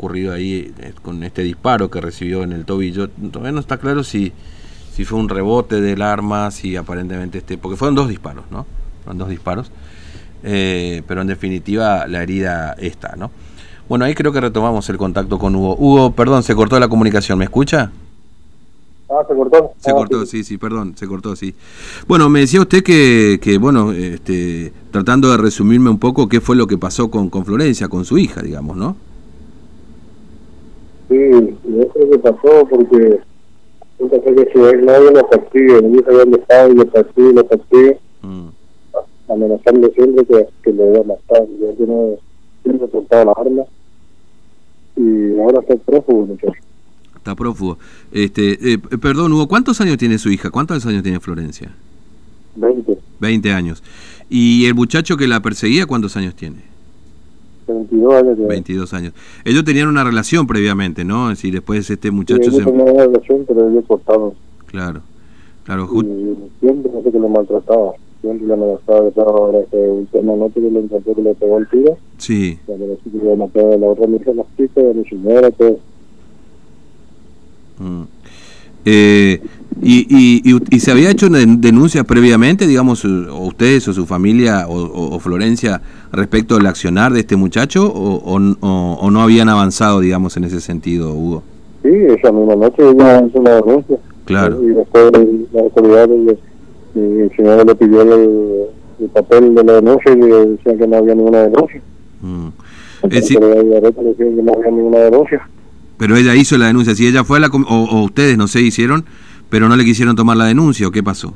[0.00, 3.10] ocurrido ahí eh, con este disparo que recibió en el tobillo.
[3.10, 4.32] Todavía no está claro si,
[4.94, 8.66] si fue un rebote del arma, si aparentemente este, porque fueron dos disparos, ¿no?
[9.04, 9.70] Fueron dos disparos.
[10.42, 13.30] Eh, pero en definitiva la herida está, ¿no?
[13.90, 15.76] Bueno, ahí creo que retomamos el contacto con Hugo.
[15.78, 17.92] Hugo, perdón, se cortó la comunicación, ¿me escucha?
[19.10, 19.72] Ah, se cortó.
[19.80, 21.54] Se Ah, cortó, sí, sí, perdón, se cortó, sí.
[22.08, 26.56] Bueno, me decía usted que, que bueno, este, tratando de resumirme un poco qué fue
[26.56, 28.96] lo que pasó con, con Florencia, con su hija, digamos, ¿no?
[31.10, 33.20] Sí, y eso es lo que pasó porque
[33.98, 37.32] nunca sé que si él nadie lo persigue, mi hija dónde está y lo persigue,
[37.34, 38.48] lo persigue, Mm,
[39.32, 41.42] amenazando siempre que, que le iba a matar.
[41.60, 42.16] Yo tiene
[42.62, 43.62] siempre soltado la arma
[44.96, 46.52] y ahora está prófugo, muchacho.
[47.16, 47.78] está prófugo.
[48.12, 50.50] Este, eh, perdón, Hugo, ¿cuántos años tiene su hija?
[50.50, 51.70] ¿Cuántos años tiene Florencia?
[52.56, 53.82] 20, 20 años.
[54.28, 56.58] ¿Y el muchacho que la perseguía cuántos años tiene?
[57.72, 58.36] 22 años.
[58.36, 59.12] que- 22 años.
[59.44, 61.30] Ellos tenían una relación previamente, ¿no?
[61.30, 62.64] Es decir, después este Sí, muchacho ellos se...
[62.64, 64.32] tenían una relación, pero ellos cortaron.
[64.66, 65.00] Claro,
[65.64, 67.92] claro, ju- Y siempre no sé que lo maltrataba.
[68.20, 69.24] Siempre le amenazaba de todo.
[69.28, 69.76] Ahora que
[70.18, 72.58] una noche que le encontré que le pegó el tiro, sí.
[72.68, 75.78] le amenazó que a matar a la otra hija, las chicas, a mi señora, todo.
[77.78, 78.02] Mm.
[78.84, 79.40] Eh,
[79.82, 84.06] y, y, y, y se había hecho den- denuncias previamente, digamos, o ustedes o su
[84.06, 85.80] familia o, Florencia
[86.12, 91.14] respecto al accionar de este muchacho o, o, no habían avanzado, digamos, en ese sentido,
[91.14, 91.42] Hugo?
[91.82, 93.96] Sí, esa misma noche ella hizo una denuncia.
[94.26, 94.62] Claro.
[94.62, 95.12] Y después
[95.52, 96.38] las autoridades, le-
[96.92, 98.30] y el señor le pidió el,
[99.00, 101.80] el papel de la denuncia y le decían que no había ninguna denuncia.
[102.20, 102.48] Mm.
[103.02, 105.48] La Es decir, autoridad le decían que no había ninguna denuncia.
[106.00, 107.48] Pero ella hizo la denuncia, si ella fue a la...
[107.50, 109.04] com- O, o ustedes, no sé, hicieron,
[109.50, 111.32] pero no le quisieron tomar la denuncia, ¿o qué pasó?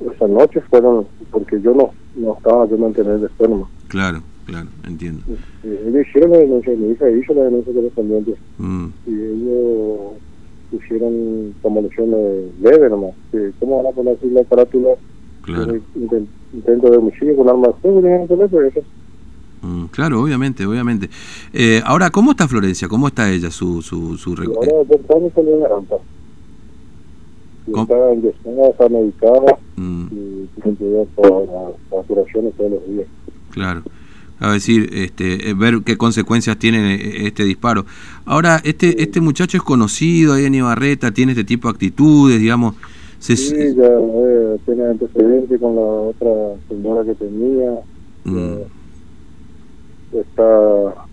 [0.00, 3.68] Esas noches fueron, porque yo no, no estaba, yo enteré después nomás.
[3.88, 5.22] Claro, claro, entiendo.
[5.64, 8.86] Ellos hicieron la denuncia, mi hija hizo la denuncia correspondiente Mm.
[9.06, 10.12] y ellos
[10.70, 13.10] pusieron como lesiones leves nomás.
[13.60, 14.90] ¿Cómo van a poner así la carátula?
[15.42, 15.66] Claro.
[15.66, 18.00] de inten- Intento de homicidio con arma de fuego,
[18.50, 18.80] pero eso.
[19.66, 21.10] Mm, claro, obviamente, obviamente.
[21.52, 22.88] Eh, ahora, ¿cómo está Florencia?
[22.88, 23.50] ¿Cómo está ella?
[23.50, 25.96] Su, su, su ahora salió en.
[27.66, 27.82] Y ¿Cómo?
[27.82, 33.06] está inyectada, está medicada Mm, y tiene que ver por las operaciones todos los días.
[33.50, 33.82] claro.
[34.38, 37.86] A decir, este, eh, ver qué consecuencias tiene eh, este disparo.
[38.26, 42.74] Ahora, este, este muchacho es conocido ahí en Ibarreta, tiene este tipo de actitudes, digamos.
[43.18, 46.30] Se, Sí, ya eh, tiene antecedentes con la otra
[46.68, 47.70] señora que tenía.
[48.24, 48.66] Mm, eh,
[50.12, 51.06] está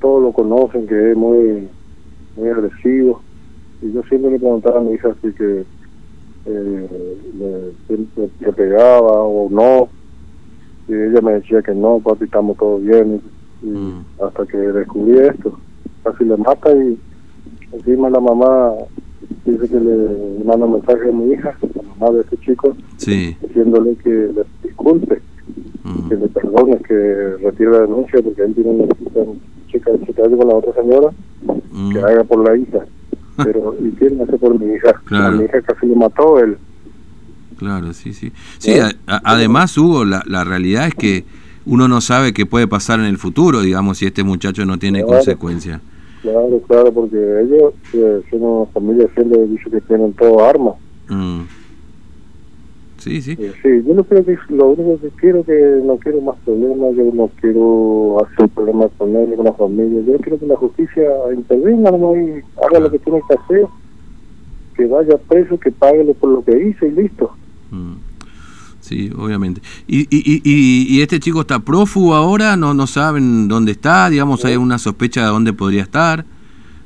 [0.00, 1.68] todos lo conocen que es muy
[2.36, 3.22] muy agresivo
[3.82, 5.64] y yo siempre le preguntaba a mi hija si que
[6.46, 9.88] eh, le, siempre le pegaba o no
[10.88, 14.04] y ella me decía que no papi estamos todos bien y, Mm.
[14.22, 15.58] hasta que descubrí esto
[16.04, 16.98] casi le mata y
[17.72, 18.74] encima la mamá
[19.46, 23.34] dice que le manda un mensaje a mi hija la mamá de este chico sí.
[23.40, 25.22] diciéndole que le disculpe
[26.08, 29.20] que le perdone, que retire la denuncia porque él tiene una chica,
[29.68, 31.10] chica de chica con la otra señora
[31.72, 32.78] mm, que haga por la hija.
[33.36, 34.94] Pero, ¿y quién hace por mi hija?
[35.04, 35.26] Claro.
[35.26, 36.56] A mi hija casi le mató él.
[37.58, 38.32] Claro, sí, sí.
[38.58, 41.24] Sí, a- a- además, Hugo, la, la realidad es que
[41.66, 45.00] uno no sabe qué puede pasar en el futuro, digamos, si este muchacho no tiene
[45.02, 45.16] Claro.
[45.16, 45.80] consecuencias.
[46.22, 50.74] Claro, claro, porque ellos eh, son una familia siempre dice que tienen todo armas.
[51.08, 51.40] Mm.
[53.06, 53.36] Sí, sí.
[53.38, 55.52] Eh, sí, yo no creo que lo único que quiero que
[55.84, 60.00] no quiero más problemas, yo no quiero hacer problemas con él, con la familia.
[60.04, 63.66] Yo quiero que la justicia intervenga nomás y haga lo que tiene que hacer,
[64.76, 67.30] que vaya preso, que pague por lo que hizo y listo.
[67.70, 67.92] Mm.
[68.80, 69.60] Sí, obviamente.
[69.86, 72.56] ¿Y, y, y, y- este chico está prófugo ahora?
[72.56, 74.10] ¿No, ¿No saben dónde está?
[74.10, 76.24] Digamos, ¿hay una sospecha de dónde podría estar?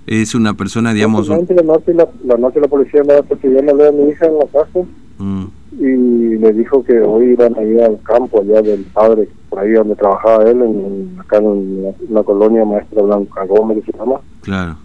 [0.06, 1.28] ¿Es una persona, digamos...
[1.28, 4.80] la noche la, la noche la policía andaba persiguiéndole a mi hija en la casa
[5.18, 9.60] Mm, y le dijo que hoy iban a ir al campo allá del padre, por
[9.60, 13.98] ahí donde trabajaba él, en, acá en la, una colonia maestra Blanca Gómez que se
[13.98, 14.76] llama, claro.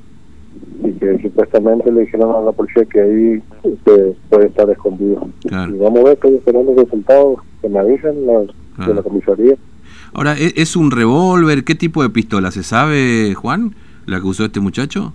[0.84, 5.28] y que supuestamente le dijeron a la policía que ahí este, puede estar escondido.
[5.48, 5.76] Claro.
[5.76, 9.56] Y vamos a ver, estoy esperando los resultados que me avisan la- de la comisaría.
[10.14, 11.64] Ahora, ¿e- ¿es un revólver?
[11.64, 12.52] ¿Qué tipo de pistola?
[12.52, 13.74] ¿Se sabe, Juan?
[14.06, 15.14] ¿La que usó este muchacho?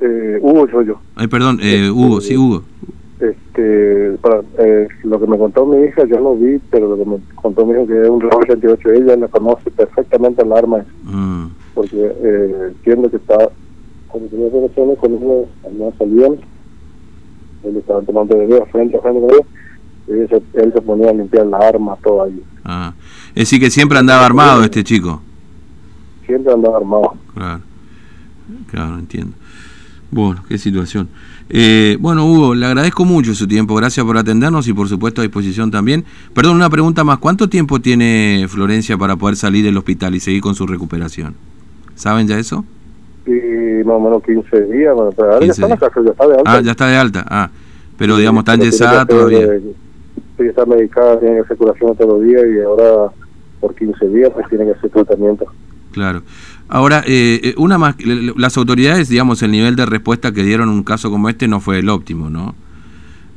[0.00, 1.00] Eh, Hugo soy yo.
[1.16, 2.62] Ay, perdón, eh, Hugo, sí, Hugo.
[3.54, 7.04] Este, para, eh, lo que me contó mi hija, yo no vi, pero lo que
[7.08, 10.84] me contó mi hija que es un revólver 88, ella la conoce perfectamente el arma,
[11.04, 13.48] Mm, porque eh, entiendo que está,
[14.08, 15.46] cuando tenía relaciones con uno,
[15.78, 16.32] no salían,
[17.62, 19.30] él estaba tomando bebé frente a frente con
[20.06, 22.42] él se, él se ponía a limpiar la arma, todo ahí.
[22.64, 22.92] ah.
[23.28, 25.22] Es decir, que siempre andaba armado este chico.
[26.26, 27.14] siempre andaba armado.
[27.34, 27.62] Claro,
[28.70, 29.36] claro, entiendo.
[30.10, 31.08] Bueno, qué situación.
[31.50, 35.24] Eh, bueno, Hugo, le agradezco mucho su tiempo, gracias por atendernos y por supuesto a
[35.24, 36.04] disposición también.
[36.34, 40.40] Perdón, una pregunta más, ¿cuánto tiempo tiene Florencia para poder salir del hospital y seguir
[40.40, 41.34] con su recuperación?
[41.94, 42.64] ¿Saben ya eso?
[43.26, 46.10] Y más o menos 15 días, bueno, pero ahora ya está en la casa, ya
[46.10, 46.52] está de alta.
[46.52, 47.50] Ah, ya está de alta, ah,
[47.98, 49.46] pero digamos está enyesada todavía.
[50.36, 53.12] Sí, está medicada, tiene que hacer curación todos los días y ahora
[53.60, 55.46] por 15 días pues tiene que hacer tratamiento.
[55.92, 56.22] Claro.
[56.68, 57.94] Ahora, eh, eh, una más,
[58.36, 61.60] las autoridades, digamos, el nivel de respuesta que dieron en un caso como este no
[61.60, 62.54] fue el óptimo, ¿no?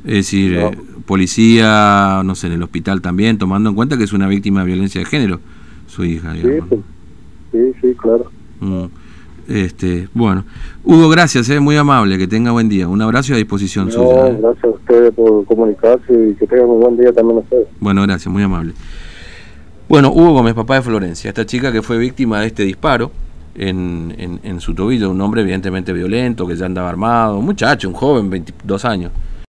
[0.04, 0.68] Es decir, No.
[0.68, 4.60] eh, policía, no sé, en el hospital también, tomando en cuenta que es una víctima
[4.60, 5.40] de violencia de género,
[5.86, 6.68] su hija, Sí, digamos.
[6.68, 6.80] pues,
[7.52, 8.30] sí, sí, claro.
[8.60, 8.84] Mm.
[9.48, 10.44] Este, bueno,
[10.84, 12.86] Hugo, gracias, eh, muy amable, que tenga buen día.
[12.86, 14.28] Un abrazo y a disposición No, suya.
[14.28, 14.38] eh.
[14.42, 17.66] gracias a ustedes por comunicarse y que tengan un buen día también ustedes.
[17.80, 18.72] Bueno, gracias, muy amable.
[19.88, 23.10] Bueno, Hugo Gómez, papá de Florencia, esta chica que fue víctima de este disparo
[23.54, 27.88] en, en, en su tobillo, un hombre evidentemente violento, que ya andaba armado, un muchacho,
[27.88, 29.12] un joven, 22 años.